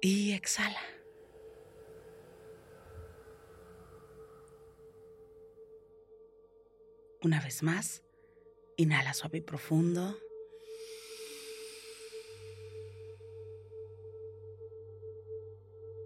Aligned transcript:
Y 0.00 0.32
exhala. 0.32 0.80
Una 7.22 7.40
vez 7.40 7.62
más, 7.62 8.02
inhala 8.76 9.14
suave 9.14 9.38
y 9.38 9.40
profundo. 9.40 10.16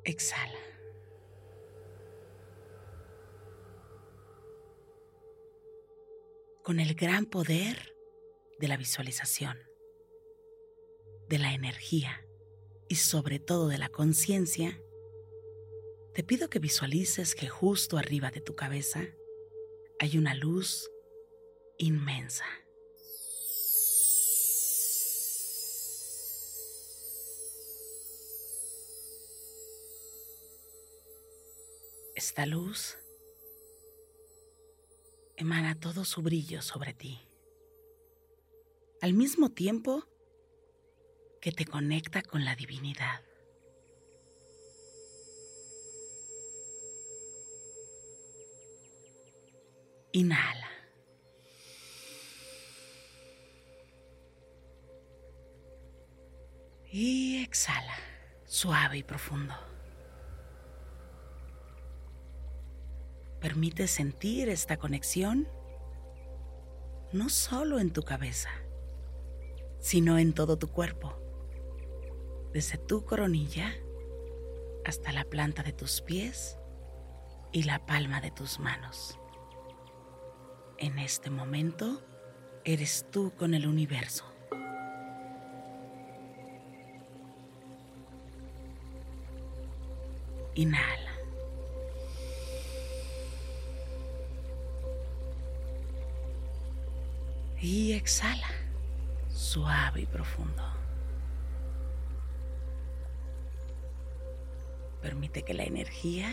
Exhala. 0.04 0.58
Con 6.62 6.78
el 6.78 6.94
gran 6.94 7.26
poder 7.26 7.94
de 8.58 8.68
la 8.68 8.76
visualización, 8.76 9.58
de 11.28 11.38
la 11.38 11.52
energía 11.52 12.24
y 12.90 12.96
sobre 12.96 13.38
todo 13.38 13.68
de 13.68 13.78
la 13.78 13.88
conciencia, 13.88 14.82
te 16.12 16.24
pido 16.24 16.50
que 16.50 16.58
visualices 16.58 17.36
que 17.36 17.48
justo 17.48 17.96
arriba 17.96 18.32
de 18.32 18.40
tu 18.40 18.56
cabeza 18.56 19.06
hay 20.00 20.18
una 20.18 20.34
luz 20.34 20.90
inmensa. 21.78 22.44
Esta 32.16 32.44
luz 32.44 32.98
emana 35.36 35.78
todo 35.78 36.04
su 36.04 36.22
brillo 36.22 36.60
sobre 36.60 36.92
ti. 36.92 37.20
Al 39.00 39.14
mismo 39.14 39.52
tiempo 39.52 40.09
que 41.40 41.52
te 41.52 41.64
conecta 41.64 42.22
con 42.22 42.44
la 42.44 42.54
divinidad. 42.54 43.22
Inhala. 50.12 50.68
Y 56.92 57.42
exhala, 57.42 57.96
suave 58.44 58.98
y 58.98 59.02
profundo. 59.02 59.54
Permite 63.40 63.86
sentir 63.86 64.48
esta 64.48 64.76
conexión 64.76 65.48
no 67.12 67.28
solo 67.28 67.78
en 67.78 67.92
tu 67.92 68.02
cabeza, 68.02 68.50
sino 69.78 70.18
en 70.18 70.34
todo 70.34 70.58
tu 70.58 70.68
cuerpo 70.68 71.29
desde 72.52 72.78
tu 72.78 73.04
coronilla 73.04 73.72
hasta 74.84 75.12
la 75.12 75.24
planta 75.24 75.62
de 75.62 75.72
tus 75.72 76.00
pies 76.00 76.58
y 77.52 77.64
la 77.64 77.84
palma 77.86 78.20
de 78.20 78.30
tus 78.30 78.58
manos. 78.58 79.18
En 80.78 80.98
este 80.98 81.30
momento 81.30 82.02
eres 82.64 83.06
tú 83.10 83.32
con 83.36 83.54
el 83.54 83.66
universo. 83.66 84.24
Inhala. 90.54 91.10
Y 97.60 97.92
exhala, 97.92 98.48
suave 99.28 100.00
y 100.00 100.06
profundo. 100.06 100.79
Permite 105.00 105.42
que 105.42 105.54
la 105.54 105.64
energía 105.64 106.28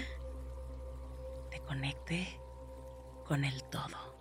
te 1.49 1.59
conecte 1.61 2.27
con 3.25 3.45
el 3.45 3.63
todo. 3.65 4.17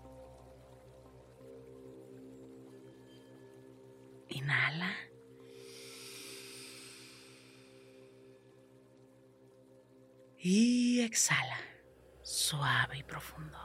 Inhala. 4.28 4.94
Y 10.38 11.00
exhala, 11.00 11.58
suave 12.22 12.98
y 12.98 13.02
profundo. 13.02 13.58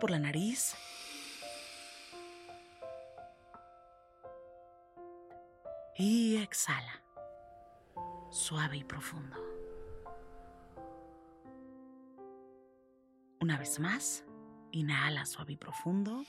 Por 0.00 0.10
la 0.10 0.18
nariz. 0.18 0.74
Y 5.96 6.36
exhala, 6.42 7.02
suave 8.30 8.78
y 8.78 8.84
profundo. 8.84 9.36
Una 13.40 13.58
vez 13.58 13.78
más, 13.78 14.24
inhala 14.72 15.24
suave 15.26 15.52
y 15.52 15.56
profundo. 15.56 16.24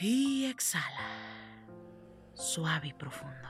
Y 0.00 0.44
exhala, 0.44 1.08
suave 2.34 2.88
y 2.88 2.92
profundo. 2.92 3.48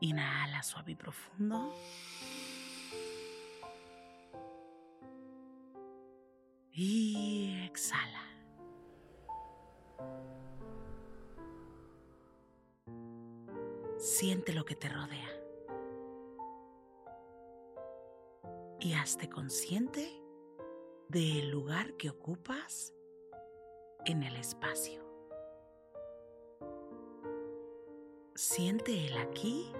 Inhala 0.00 0.49
suave 0.62 0.92
y 0.92 0.94
profundo. 0.94 1.74
Y 6.72 7.62
exhala. 7.64 8.24
Siente 13.98 14.52
lo 14.52 14.64
que 14.64 14.76
te 14.76 14.88
rodea. 14.88 15.28
Y 18.80 18.94
hazte 18.94 19.28
consciente 19.28 20.20
del 21.08 21.50
lugar 21.50 21.94
que 21.94 22.08
ocupas 22.08 22.94
en 24.06 24.22
el 24.22 24.36
espacio. 24.36 25.04
Siente 28.34 29.06
el 29.06 29.18
aquí 29.18 29.70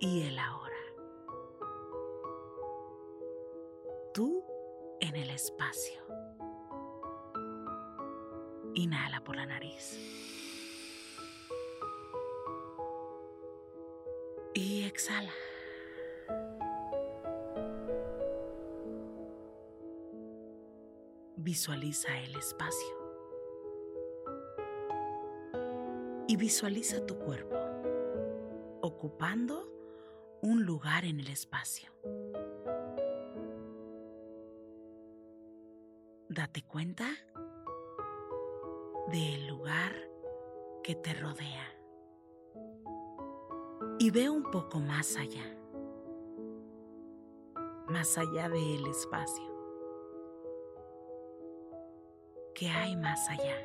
y 0.00 0.22
el 0.22 0.38
ahora. 0.38 0.76
Tú 4.14 4.44
en 5.00 5.16
el 5.16 5.30
espacio. 5.30 6.00
Inhala 8.74 9.22
por 9.22 9.36
la 9.36 9.46
nariz. 9.46 9.98
Y 14.54 14.84
exhala. 14.84 15.32
Visualiza 21.36 22.18
el 22.20 22.36
espacio. 22.36 22.96
Y 26.28 26.36
visualiza 26.36 27.04
tu 27.06 27.18
cuerpo 27.18 27.56
ocupando 28.80 29.67
un 30.42 30.64
lugar 30.64 31.04
en 31.04 31.20
el 31.20 31.28
espacio. 31.28 31.90
Date 36.28 36.62
cuenta 36.62 37.06
del 39.08 39.46
lugar 39.48 39.92
que 40.82 40.94
te 40.94 41.14
rodea 41.14 41.66
y 43.98 44.10
ve 44.10 44.30
un 44.30 44.44
poco 44.50 44.78
más 44.78 45.16
allá, 45.16 45.44
más 47.88 48.16
allá 48.16 48.48
del 48.48 48.86
espacio. 48.86 49.44
¿Qué 52.54 52.68
hay 52.68 52.96
más 52.96 53.28
allá 53.28 53.56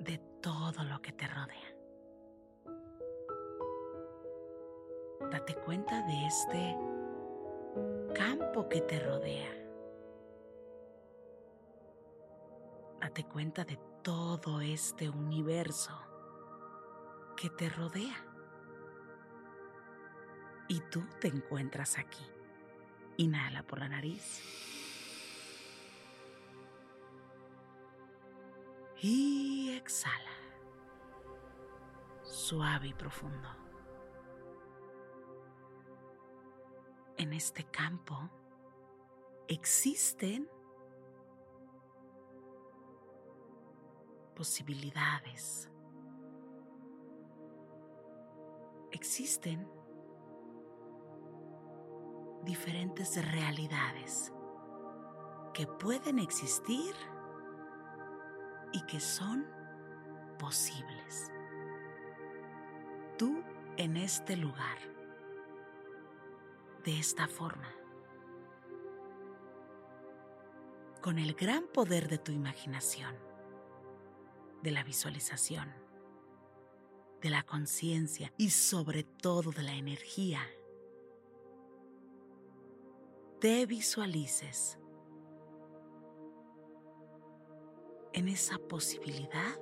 de 0.00 0.18
todo 0.40 0.84
lo 0.84 1.00
que 1.00 1.12
te 1.12 1.26
rodea? 1.26 1.73
Date 5.46 5.60
cuenta 5.60 6.00
de 6.00 6.26
este 6.26 6.74
campo 8.14 8.66
que 8.66 8.80
te 8.80 8.98
rodea. 8.98 9.52
Date 12.98 13.24
cuenta 13.24 13.62
de 13.62 13.78
todo 14.02 14.62
este 14.62 15.10
universo 15.10 15.92
que 17.36 17.50
te 17.50 17.68
rodea. 17.68 18.24
Y 20.68 20.80
tú 20.90 21.04
te 21.20 21.28
encuentras 21.28 21.98
aquí. 21.98 22.24
Inhala 23.18 23.64
por 23.64 23.80
la 23.80 23.90
nariz. 23.90 24.40
Y 29.02 29.74
exhala. 29.76 30.32
Suave 32.22 32.88
y 32.88 32.94
profundo. 32.94 33.63
En 37.24 37.32
este 37.32 37.64
campo 37.64 38.28
existen 39.48 40.46
posibilidades. 44.36 45.70
Existen 48.92 49.66
diferentes 52.42 53.16
realidades 53.32 54.30
que 55.54 55.66
pueden 55.66 56.18
existir 56.18 56.94
y 58.74 58.84
que 58.84 59.00
son 59.00 59.46
posibles. 60.38 61.32
Tú 63.16 63.42
en 63.78 63.96
este 63.96 64.36
lugar, 64.36 64.93
de 66.84 66.98
esta 66.98 67.26
forma, 67.26 67.72
con 71.00 71.18
el 71.18 71.34
gran 71.34 71.64
poder 71.66 72.08
de 72.08 72.18
tu 72.18 72.30
imaginación, 72.30 73.16
de 74.62 74.70
la 74.70 74.84
visualización, 74.84 75.72
de 77.22 77.30
la 77.30 77.42
conciencia 77.42 78.32
y 78.36 78.50
sobre 78.50 79.02
todo 79.02 79.50
de 79.50 79.62
la 79.62 79.74
energía, 79.74 80.40
te 83.40 83.64
visualices 83.64 84.78
en 88.12 88.28
esa 88.28 88.58
posibilidad 88.58 89.58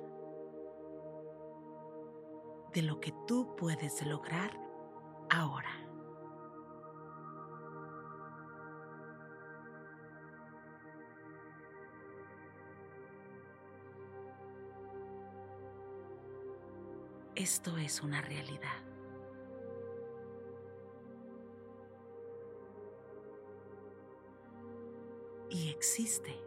de 2.73 2.81
lo 2.81 2.99
que 2.99 3.13
tú 3.27 3.55
puedes 3.55 4.05
lograr 4.05 4.59
ahora. 5.29 5.82
Esto 17.35 17.77
es 17.77 18.03
una 18.03 18.21
realidad. 18.21 18.83
Y 25.49 25.69
existe 25.69 26.39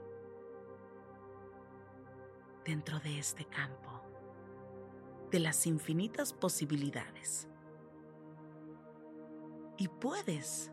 dentro 2.64 3.00
de 3.00 3.18
este 3.18 3.44
campo, 3.46 4.02
de 5.30 5.40
las 5.40 5.66
infinitas 5.66 6.32
posibilidades. 6.32 7.48
Y 9.76 9.88
puedes 9.88 10.70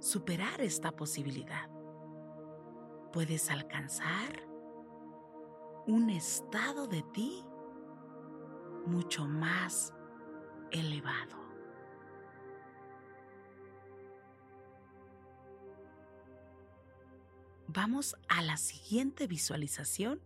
superar 0.00 0.62
esta 0.62 0.90
posibilidad. 0.90 1.68
Puedes 3.12 3.50
alcanzar 3.50 4.48
un 5.86 6.08
estado 6.08 6.86
de 6.86 7.02
ti 7.12 7.44
mucho 8.86 9.26
más 9.26 9.92
elevado. 10.70 11.44
Vamos 17.68 18.16
a 18.28 18.42
la 18.42 18.56
siguiente 18.56 19.26
visualización 19.26 20.20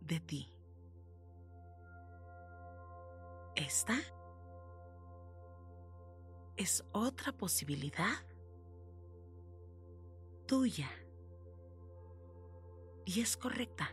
de 0.00 0.20
ti. 0.20 0.52
Esta 3.54 3.96
es 6.56 6.84
otra 6.92 7.32
posibilidad 7.32 8.24
tuya. 10.46 10.90
Y 13.04 13.20
es 13.20 13.36
correcta. 13.36 13.90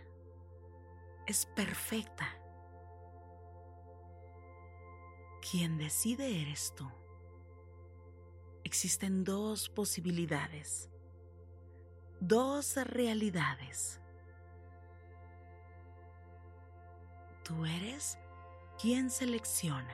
Es 1.28 1.46
perfecta. 1.46 2.43
Quien 5.52 5.78
decide 5.78 6.42
eres 6.42 6.74
tú. 6.74 6.90
Existen 8.64 9.26
dos 9.26 9.68
posibilidades, 9.68 10.90
dos 12.22 12.78
realidades. 12.78 14.00
Tú 17.44 17.66
eres 17.66 18.18
quien 18.82 19.10
selecciona 19.10 19.94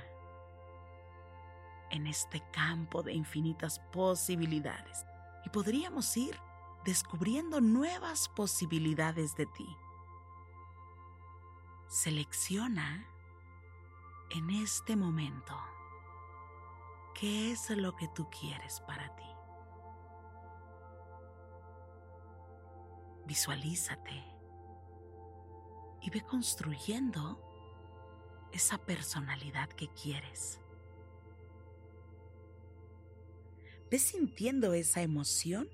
en 1.90 2.06
este 2.06 2.44
campo 2.52 3.02
de 3.02 3.14
infinitas 3.14 3.80
posibilidades 3.92 5.04
y 5.46 5.50
podríamos 5.50 6.16
ir 6.16 6.40
descubriendo 6.86 7.60
nuevas 7.60 8.30
posibilidades 8.30 9.36
de 9.36 9.48
ti. 9.48 9.68
Selecciona 11.88 13.04
en 14.32 14.50
este 14.50 14.96
momento 14.96 15.56
qué 17.16 17.52
es 17.52 17.70
lo 17.72 17.96
que 17.96 18.08
tú 18.10 18.30
quieres 18.30 18.80
para 18.82 19.16
ti. 19.16 19.24
Visualízate 23.26 24.24
y 26.02 26.10
ve 26.10 26.22
construyendo 26.22 27.44
esa 28.52 28.78
personalidad 28.78 29.70
que 29.70 29.88
quieres. 29.90 30.60
Ve 33.92 34.00
sintiendo 34.00 34.74
esa 34.74 35.02
emoción 35.02 35.68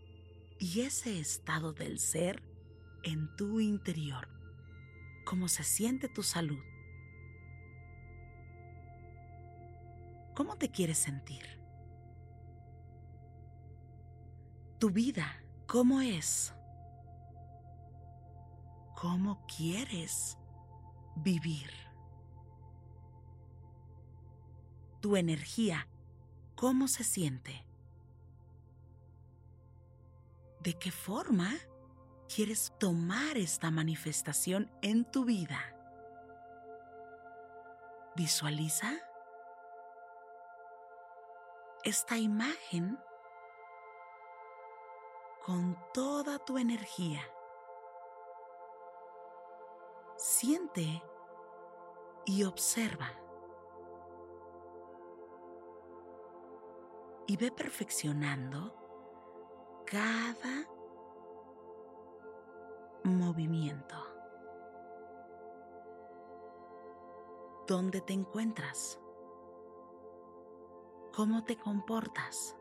y 0.57 0.81
ese 0.81 1.19
estado 1.19 1.73
del 1.73 1.99
ser 1.99 2.41
en 3.03 3.35
tu 3.35 3.59
interior, 3.59 4.27
cómo 5.25 5.47
se 5.47 5.63
siente 5.63 6.09
tu 6.09 6.23
salud. 6.23 6.63
¿Cómo 10.35 10.57
te 10.57 10.69
quieres 10.69 10.97
sentir? 10.97 11.59
Tu 14.79 14.89
vida, 14.89 15.41
¿cómo 15.65 16.01
es? 16.01 16.53
cómo 18.95 19.45
quieres 19.45 20.37
vivir. 21.15 21.69
Tu 25.01 25.15
energía, 25.15 25.87
¿cómo 26.55 26.87
se 26.87 27.03
siente? 27.03 27.63
¿De 30.61 30.73
qué 30.79 30.91
forma 30.91 31.51
quieres 32.33 32.73
tomar 32.79 33.37
esta 33.37 33.69
manifestación 33.69 34.71
en 34.81 35.05
tu 35.11 35.25
vida? 35.25 35.59
Visualiza 38.15 38.91
esta 41.85 42.17
imagen 42.17 42.99
con 45.45 45.77
toda 45.93 46.39
tu 46.39 46.57
energía. 46.57 47.21
Siente 50.17 51.03
y 52.25 52.43
observa. 52.43 53.11
Y 57.27 57.37
ve 57.37 57.51
perfeccionando 57.51 58.75
cada 59.85 60.67
movimiento. 63.03 63.95
¿Dónde 67.67 68.01
te 68.01 68.13
encuentras? 68.13 68.99
¿Cómo 71.15 71.45
te 71.45 71.55
comportas? 71.55 72.57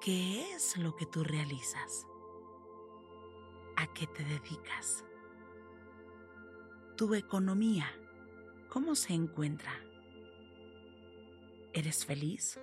¿Qué 0.00 0.52
es 0.52 0.76
lo 0.76 0.96
que 0.96 1.06
tú 1.06 1.22
realizas? 1.22 2.04
¿A 3.76 3.86
qué 3.94 4.08
te 4.08 4.24
dedicas? 4.24 5.04
¿Tu 6.96 7.14
economía 7.14 7.86
cómo 8.70 8.96
se 8.96 9.12
encuentra? 9.12 9.70
¿Eres 11.74 12.04
feliz? 12.04 12.58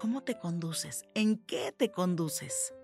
¿Cómo 0.00 0.22
te 0.24 0.38
conduces? 0.38 1.04
¿En 1.12 1.44
qué 1.44 1.72
te 1.72 1.92
conduces? 1.92 2.74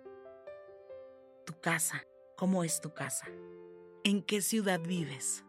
Tu 1.47 1.59
casa, 1.63 2.05
¿cómo 2.37 2.63
es 2.63 2.83
tu 2.83 2.93
casa? 2.93 3.27
¿En 4.03 4.23
qué 4.23 4.43
ciudad 4.43 4.81
vives? 4.81 5.47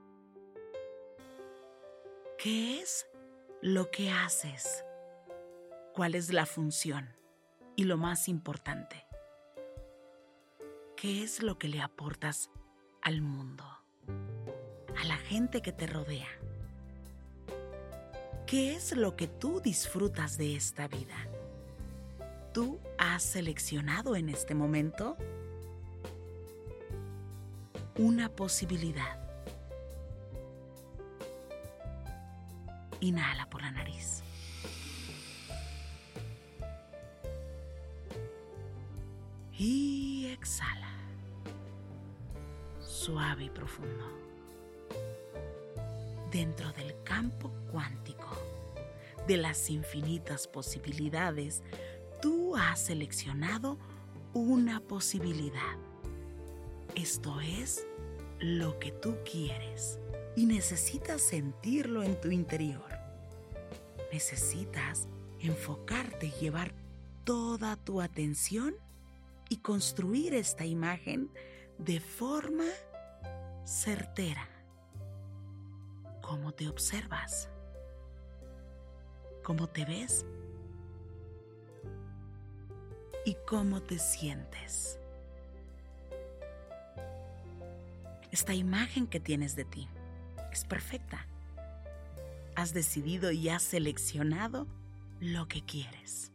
¿Qué 2.45 2.79
es 2.79 3.07
lo 3.63 3.89
que 3.89 4.11
haces? 4.11 4.85
¿Cuál 5.95 6.13
es 6.13 6.31
la 6.31 6.45
función? 6.45 7.09
Y 7.75 7.85
lo 7.85 7.97
más 7.97 8.29
importante, 8.29 9.03
¿qué 10.95 11.23
es 11.23 11.41
lo 11.41 11.57
que 11.57 11.67
le 11.67 11.81
aportas 11.81 12.51
al 13.01 13.21
mundo? 13.21 13.63
A 14.95 15.05
la 15.05 15.17
gente 15.17 15.63
que 15.63 15.71
te 15.71 15.87
rodea. 15.87 16.29
¿Qué 18.45 18.75
es 18.75 18.95
lo 18.95 19.15
que 19.15 19.25
tú 19.27 19.59
disfrutas 19.59 20.37
de 20.37 20.55
esta 20.55 20.87
vida? 20.87 21.17
tú 22.53 22.79
has 22.99 23.23
seleccionado 23.23 24.15
en 24.15 24.29
este 24.29 24.53
momento 24.53 25.17
una 27.97 28.29
posibilidad. 28.29 29.25
Inhala 33.01 33.49
por 33.49 33.61
la 33.61 33.71
nariz. 33.71 34.23
Y 39.57 40.27
exhala. 40.27 40.91
Suave 42.79 43.45
y 43.45 43.49
profundo. 43.49 44.05
Dentro 46.31 46.71
del 46.73 46.95
campo 47.03 47.51
cuántico 47.71 48.29
de 49.27 49.37
las 49.37 49.69
infinitas 49.69 50.47
posibilidades 50.47 51.63
tú 52.21 52.55
has 52.55 52.79
seleccionado 52.79 53.77
una 54.33 54.81
posibilidad. 54.81 55.77
Esto 56.95 57.39
es 57.39 57.87
lo 58.39 58.77
que 58.79 58.91
tú 58.91 59.15
quieres 59.29 59.99
y 60.36 60.46
necesitas 60.46 61.22
sentirlo 61.22 62.04
en 62.04 62.20
tu 62.20 62.30
interior. 62.30 62.89
Necesitas 64.12 65.08
enfocarte 65.39 66.27
y 66.27 66.32
llevar 66.32 66.74
toda 67.24 67.75
tu 67.75 68.01
atención 68.01 68.75
y 69.50 69.58
construir 69.58 70.34
esta 70.34 70.65
imagen 70.65 71.30
de 71.77 72.00
forma 72.00 72.65
certera. 73.65 74.48
¿Cómo 76.22 76.51
te 76.51 76.68
observas? 76.68 77.50
¿Cómo 79.44 79.68
te 79.68 79.86
ves? 79.86 80.25
y 83.25 83.36
cómo 83.48 83.82
te 83.82 83.98
sientes. 84.00 85.00
Esta 88.32 88.54
imagen 88.54 89.08
que 89.08 89.20
tienes 89.20 89.56
de 89.56 89.65
ti 89.65 89.89
es 90.55 90.65
perfecta. 90.65 91.27
Has 92.55 92.74
decidido 92.74 93.31
y 93.31 93.50
has 93.50 93.62
seleccionado 93.62 94.67
lo 95.19 95.47
que 95.47 95.63
quieres. 95.63 96.31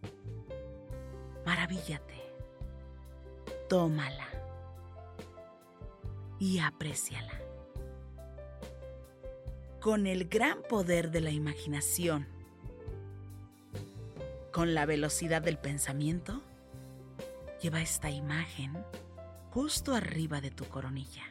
Maravíllate. 1.44 2.20
Tómala 3.68 4.28
y 6.38 6.58
apréciala. 6.58 7.40
Con 9.80 10.06
el 10.06 10.28
gran 10.28 10.62
poder 10.62 11.10
de 11.10 11.20
la 11.20 11.30
imaginación, 11.30 12.28
con 14.52 14.74
la 14.74 14.86
velocidad 14.86 15.42
del 15.42 15.58
pensamiento, 15.58 16.42
Lleva 17.60 17.82
esta 17.82 18.08
imagen 18.08 18.72
justo 19.50 19.94
arriba 19.94 20.40
de 20.40 20.50
tu 20.50 20.64
coronilla. 20.64 21.29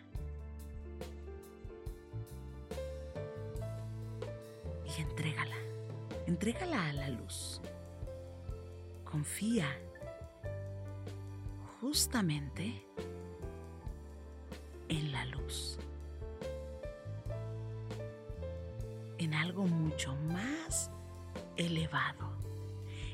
Y 4.97 5.01
entrégala, 5.01 5.55
entrégala 6.25 6.89
a 6.89 6.93
la 6.93 7.09
luz. 7.09 7.61
Confía 9.03 9.67
justamente 11.79 12.85
en 14.87 15.11
la 15.11 15.25
luz. 15.25 15.79
En 19.17 19.33
algo 19.33 19.65
mucho 19.65 20.15
más 20.15 20.91
elevado. 21.55 22.37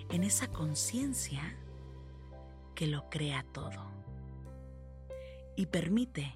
En 0.09 0.23
esa 0.23 0.47
conciencia 0.47 1.41
que 2.75 2.87
lo 2.87 3.09
crea 3.09 3.43
todo 3.53 3.85
y 5.55 5.65
permite 5.65 6.35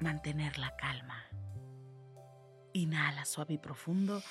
mantener 0.00 0.58
la 0.58 0.74
calma. 0.76 1.15
Inhala 2.76 3.24
suave 3.24 3.54
y 3.54 3.58
profundo. 3.58 4.22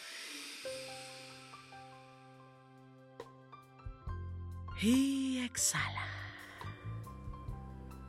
Y 4.79 5.39
exhala. 5.43 6.05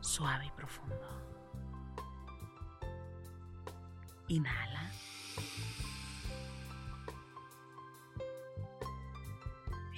Suave 0.03 0.45
y 0.45 0.51
profundo. 0.51 1.09
Inhala. 4.29 4.91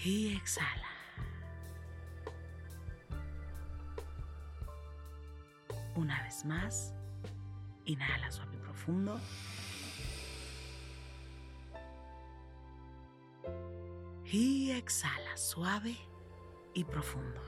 y 0.05 0.37
exhala. 0.37 0.89
Una 5.97 6.23
vez 6.23 6.45
más, 6.45 6.95
inhala 7.85 8.31
suave 8.31 8.55
y 8.55 8.59
profundo. 8.61 9.21
Y 14.31 14.73
exhala 14.73 15.39
suave 15.39 15.97
y 16.75 16.85
profundo. 16.85 17.48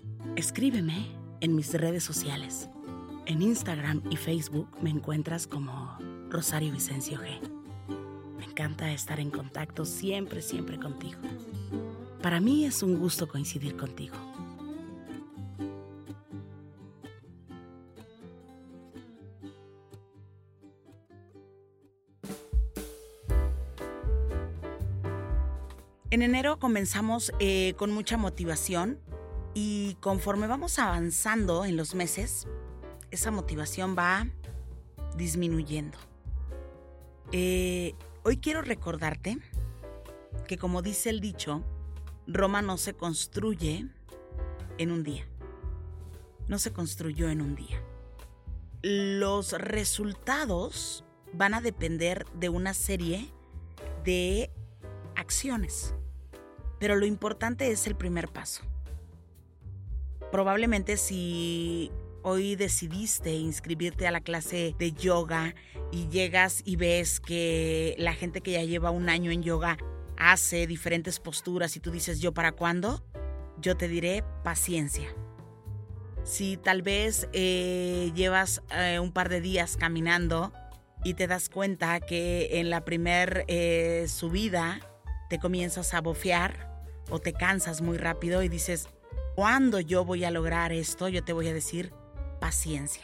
escríbeme 0.35 1.07
en 1.39 1.55
mis 1.55 1.73
redes 1.73 2.03
sociales. 2.03 2.69
En 3.25 3.41
Instagram 3.41 4.01
y 4.09 4.17
Facebook 4.17 4.67
me 4.81 4.89
encuentras 4.89 5.47
como 5.47 5.97
Rosario 6.29 6.71
Vicencio 6.71 7.19
G. 7.19 7.39
Me 8.37 8.45
encanta 8.45 8.91
estar 8.91 9.19
en 9.19 9.31
contacto 9.31 9.85
siempre, 9.85 10.41
siempre 10.41 10.79
contigo. 10.79 11.19
Para 12.21 12.39
mí 12.39 12.65
es 12.65 12.83
un 12.83 12.97
gusto 12.97 13.27
coincidir 13.27 13.75
contigo. 13.77 14.15
En 26.11 26.21
enero 26.21 26.59
comenzamos 26.59 27.31
eh, 27.39 27.73
con 27.77 27.91
mucha 27.91 28.17
motivación 28.17 28.99
y 29.53 29.95
conforme 29.99 30.47
vamos 30.47 30.79
avanzando 30.79 31.65
en 31.65 31.75
los 31.77 31.95
meses, 31.95 32.47
esa 33.11 33.31
motivación 33.31 33.95
va 33.97 34.27
disminuyendo. 35.17 35.97
Eh, 37.31 37.95
hoy 38.23 38.37
quiero 38.37 38.61
recordarte 38.61 39.37
que 40.47 40.57
como 40.57 40.81
dice 40.81 41.09
el 41.09 41.19
dicho, 41.19 41.63
Roma 42.27 42.61
no 42.61 42.77
se 42.77 42.93
construye 42.93 43.87
en 44.77 44.91
un 44.91 45.03
día. 45.03 45.27
No 46.47 46.59
se 46.59 46.71
construyó 46.71 47.29
en 47.29 47.41
un 47.41 47.55
día. 47.55 47.81
Los 48.81 49.53
resultados 49.53 51.03
van 51.33 51.53
a 51.53 51.61
depender 51.61 52.25
de 52.33 52.49
una 52.49 52.73
serie 52.73 53.31
de 54.03 54.49
acciones. 55.15 55.93
Pero 56.79 56.95
lo 56.95 57.05
importante 57.05 57.71
es 57.71 57.85
el 57.85 57.95
primer 57.95 58.27
paso. 58.27 58.63
Probablemente 60.31 60.97
si 60.97 61.91
hoy 62.23 62.55
decidiste 62.55 63.33
inscribirte 63.33 64.07
a 64.07 64.11
la 64.11 64.21
clase 64.21 64.75
de 64.77 64.93
yoga 64.93 65.55
y 65.91 66.07
llegas 66.07 66.61
y 66.63 66.77
ves 66.77 67.19
que 67.19 67.95
la 67.97 68.13
gente 68.13 68.41
que 68.41 68.51
ya 68.51 68.63
lleva 68.63 68.91
un 68.91 69.09
año 69.09 69.31
en 69.31 69.43
yoga 69.43 69.77
hace 70.17 70.67
diferentes 70.67 71.19
posturas 71.19 71.75
y 71.75 71.79
tú 71.79 71.91
dices 71.91 72.19
yo 72.21 72.33
para 72.33 72.53
cuándo, 72.53 73.03
yo 73.59 73.75
te 73.75 73.87
diré 73.87 74.23
paciencia. 74.43 75.13
Si 76.23 76.57
tal 76.57 76.81
vez 76.81 77.27
eh, 77.33 78.11
llevas 78.15 78.61
eh, 78.71 78.99
un 78.99 79.11
par 79.11 79.29
de 79.29 79.41
días 79.41 79.75
caminando 79.75 80.53
y 81.03 81.15
te 81.15 81.27
das 81.27 81.49
cuenta 81.49 81.99
que 81.99 82.59
en 82.59 82.69
la 82.69 82.85
primer 82.85 83.43
eh, 83.47 84.05
subida 84.07 84.79
te 85.29 85.39
comienzas 85.39 85.93
a 85.93 86.01
bofear, 86.01 86.71
o 87.09 87.19
te 87.19 87.33
cansas 87.33 87.81
muy 87.81 87.97
rápido 87.97 88.41
y 88.43 88.49
dices, 88.49 88.87
¿cuándo 89.35 89.79
yo 89.79 90.05
voy 90.05 90.23
a 90.23 90.31
lograr 90.31 90.71
esto? 90.71 91.07
Yo 91.09 91.23
te 91.23 91.33
voy 91.33 91.47
a 91.47 91.53
decir, 91.53 91.93
paciencia. 92.39 93.03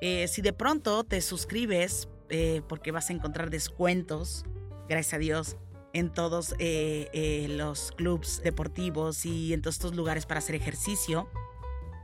Eh, 0.00 0.28
si 0.28 0.42
de 0.42 0.52
pronto 0.52 1.04
te 1.04 1.20
suscribes, 1.20 2.08
eh, 2.28 2.62
porque 2.68 2.90
vas 2.90 3.10
a 3.10 3.12
encontrar 3.12 3.50
descuentos, 3.50 4.44
gracias 4.88 5.14
a 5.14 5.18
Dios, 5.18 5.56
en 5.92 6.12
todos 6.12 6.54
eh, 6.58 7.46
los 7.50 7.92
clubs 7.92 8.42
deportivos 8.42 9.24
y 9.24 9.54
en 9.54 9.62
todos 9.62 9.76
estos 9.76 9.94
lugares 9.94 10.26
para 10.26 10.38
hacer 10.38 10.56
ejercicio, 10.56 11.28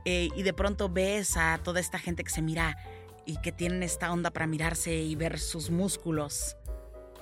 y 0.03 0.41
de 0.41 0.53
pronto 0.53 0.89
ves 0.89 1.37
a 1.37 1.59
toda 1.63 1.79
esta 1.79 1.99
gente 1.99 2.23
que 2.23 2.31
se 2.31 2.41
mira 2.41 2.75
y 3.27 3.39
que 3.41 3.51
tienen 3.51 3.83
esta 3.83 4.11
onda 4.11 4.31
para 4.31 4.47
mirarse 4.47 4.95
y 4.95 5.15
ver 5.15 5.37
sus 5.37 5.69
músculos 5.69 6.57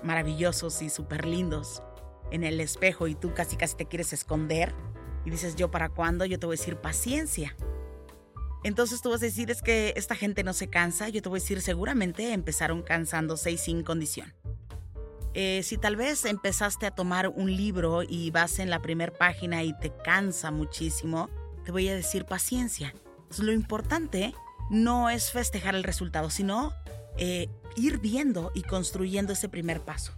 maravillosos 0.01 0.81
y 0.81 0.89
súper 0.89 1.25
lindos 1.25 1.83
en 2.31 2.45
el 2.45 2.61
espejo 2.61 3.07
y 3.07 3.15
tú 3.15 3.33
casi 3.33 3.57
casi 3.57 3.75
te 3.75 3.85
quieres 3.85 4.13
esconder 4.13 4.73
y 5.25 5.29
dices 5.29 5.55
yo 5.55 5.71
para 5.71 5.89
cuándo, 5.89 6.25
yo 6.25 6.39
te 6.39 6.45
voy 6.45 6.55
a 6.55 6.59
decir 6.59 6.77
paciencia. 6.77 7.55
Entonces 8.63 9.01
tú 9.01 9.09
vas 9.09 9.21
a 9.21 9.25
decir 9.25 9.51
es 9.51 9.61
que 9.61 9.93
esta 9.95 10.15
gente 10.15 10.43
no 10.43 10.53
se 10.53 10.67
cansa, 10.69 11.09
yo 11.09 11.21
te 11.21 11.29
voy 11.29 11.39
a 11.39 11.41
decir 11.41 11.61
seguramente 11.61 12.33
empezaron 12.33 12.81
cansándose 12.81 13.51
y 13.51 13.57
sin 13.57 13.83
condición. 13.83 14.33
Eh, 15.33 15.61
si 15.63 15.77
tal 15.77 15.95
vez 15.95 16.25
empezaste 16.25 16.87
a 16.87 16.91
tomar 16.91 17.27
un 17.27 17.55
libro 17.55 18.03
y 18.03 18.31
vas 18.31 18.59
en 18.59 18.69
la 18.69 18.81
primera 18.81 19.13
página 19.13 19.63
y 19.63 19.77
te 19.79 19.93
cansa 20.03 20.51
muchísimo, 20.51 21.29
te 21.63 21.71
voy 21.71 21.87
a 21.87 21.95
decir 21.95 22.25
paciencia. 22.25 22.93
lo 23.37 23.51
importante 23.51 24.33
no 24.69 25.09
es 25.09 25.31
festejar 25.31 25.75
el 25.75 25.83
resultado, 25.83 26.29
sino 26.29 26.73
eh, 27.17 27.47
ir 27.75 27.99
viendo 27.99 28.51
y 28.55 28.63
construyendo 28.63 29.33
ese 29.33 29.49
primer 29.49 29.81
paso 29.81 30.13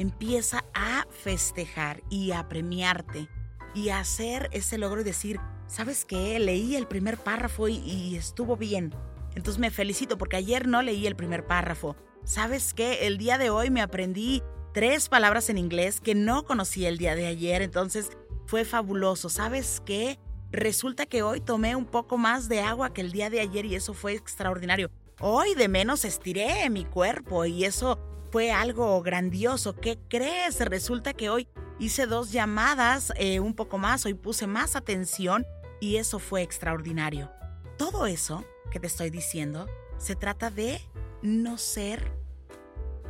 empieza 0.00 0.64
a 0.72 1.06
festejar 1.10 2.02
y 2.08 2.32
a 2.32 2.48
premiarte 2.48 3.28
y 3.74 3.90
hacer 3.90 4.48
ese 4.52 4.78
logro 4.78 5.00
y 5.00 5.04
decir, 5.04 5.40
¿sabes 5.66 6.04
qué? 6.04 6.38
Leí 6.38 6.76
el 6.76 6.86
primer 6.86 7.18
párrafo 7.18 7.68
y, 7.68 8.16
estuvo 8.16 8.56
bien. 8.56 8.94
Entonces 9.34 9.58
me 9.58 9.70
felicito 9.70 10.18
porque 10.18 10.36
ayer 10.36 10.66
no 10.66 10.82
leí 10.82 11.06
el 11.06 11.16
primer 11.16 11.46
párrafo. 11.46 11.96
¿Sabes 12.24 12.74
qué? 12.74 13.06
El 13.06 13.18
día 13.18 13.38
de 13.38 13.50
hoy 13.50 13.70
me 13.70 13.80
aprendí 13.80 14.42
tres 14.74 15.08
palabras 15.08 15.48
en 15.48 15.58
inglés 15.58 16.00
que 16.00 16.14
no 16.14 16.44
conocía 16.44 16.88
el 16.88 16.98
día 16.98 17.14
de 17.14 17.26
ayer, 17.26 17.62
entonces 17.62 18.10
fue 18.46 18.64
fabuloso. 18.64 19.28
¿Sabes 19.28 19.82
qué? 19.86 20.18
Resulta 20.52 21.06
que 21.06 21.22
hoy 21.22 21.40
tomé 21.40 21.76
un 21.76 21.86
poco 21.86 22.18
más 22.18 22.48
de 22.48 22.60
agua 22.60 22.92
que 22.92 23.00
el 23.00 23.12
día 23.12 23.30
de 23.30 23.40
ayer 23.40 23.64
y 23.64 23.76
eso 23.76 23.94
fue 23.94 24.14
extraordinario. 24.14 24.90
Hoy 25.20 25.54
de 25.54 25.68
menos 25.68 26.04
estiré 26.04 26.68
mi 26.70 26.84
cuerpo 26.84 27.44
y 27.44 27.64
eso 27.64 27.98
fue 28.32 28.50
algo 28.50 29.00
grandioso. 29.02 29.76
¿Qué 29.76 29.98
crees? 30.08 30.58
Resulta 30.60 31.12
que 31.12 31.30
hoy 31.30 31.46
hice 31.80 32.06
dos 32.06 32.30
llamadas, 32.30 33.12
eh, 33.16 33.40
un 33.40 33.54
poco 33.54 33.78
más, 33.78 34.06
hoy 34.06 34.14
puse 34.14 34.46
más 34.46 34.76
atención 34.76 35.44
y 35.80 35.96
eso 35.96 36.20
fue 36.20 36.42
extraordinario. 36.42 37.32
Todo 37.76 38.06
eso 38.06 38.44
que 38.70 38.78
te 38.78 38.86
estoy 38.86 39.10
diciendo 39.10 39.66
se 39.98 40.14
trata 40.14 40.50
de 40.50 40.80
no 41.22 41.58
ser 41.58 42.12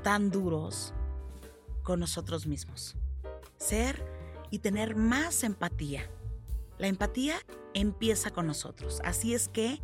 tan 0.02 0.30
duros 0.30 0.94
con 1.82 2.00
nosotros 2.00 2.46
mismos. 2.46 2.96
Ser 3.58 4.02
y 4.50 4.60
tener 4.60 4.96
más 4.96 5.44
empatía. 5.44 6.08
La 6.78 6.86
empatía 6.86 7.36
empieza 7.74 8.30
con 8.30 8.46
nosotros. 8.46 9.02
Así 9.04 9.34
es 9.34 9.48
que 9.48 9.82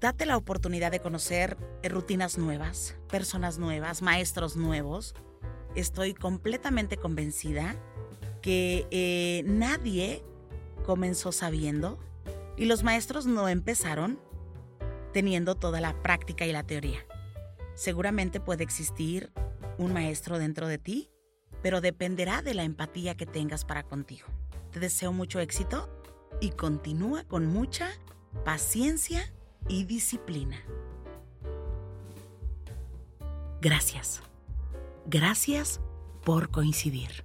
Date 0.00 0.24
la 0.24 0.38
oportunidad 0.38 0.90
de 0.90 1.00
conocer 1.00 1.58
rutinas 1.84 2.38
nuevas, 2.38 2.96
personas 3.10 3.58
nuevas, 3.58 4.00
maestros 4.00 4.56
nuevos. 4.56 5.14
Estoy 5.74 6.14
completamente 6.14 6.96
convencida 6.96 7.76
que 8.40 8.86
eh, 8.90 9.42
nadie 9.46 10.22
comenzó 10.84 11.32
sabiendo 11.32 11.98
y 12.56 12.64
los 12.64 12.82
maestros 12.82 13.26
no 13.26 13.48
empezaron 13.48 14.18
teniendo 15.12 15.54
toda 15.54 15.80
la 15.80 16.00
práctica 16.02 16.46
y 16.46 16.52
la 16.52 16.62
teoría. 16.62 17.04
Seguramente 17.74 18.40
puede 18.40 18.64
existir 18.64 19.30
un 19.78 19.92
maestro 19.92 20.38
dentro 20.38 20.68
de 20.68 20.78
ti, 20.78 21.10
pero 21.62 21.80
dependerá 21.80 22.42
de 22.42 22.54
la 22.54 22.64
empatía 22.64 23.16
que 23.16 23.26
tengas 23.26 23.64
para 23.64 23.82
contigo. 23.82 24.26
Te 24.70 24.80
deseo 24.80 25.12
mucho 25.12 25.40
éxito 25.40 25.88
y 26.40 26.50
continúa 26.50 27.24
con 27.24 27.46
mucha 27.46 27.88
paciencia 28.44 29.32
y 29.68 29.84
disciplina. 29.84 30.56
Gracias. 33.60 34.20
Gracias 35.06 35.80
por 36.24 36.50
coincidir. 36.50 37.24